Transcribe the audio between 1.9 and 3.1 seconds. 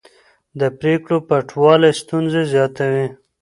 ستونزې زیاتوي